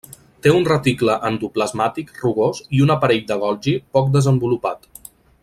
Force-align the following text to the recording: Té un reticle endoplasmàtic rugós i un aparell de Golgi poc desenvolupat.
Té 0.45 0.51
un 0.59 0.63
reticle 0.69 1.17
endoplasmàtic 1.29 2.09
rugós 2.23 2.63
i 2.79 2.81
un 2.87 2.95
aparell 2.95 3.23
de 3.33 3.39
Golgi 3.45 3.75
poc 3.99 4.11
desenvolupat. 4.17 4.91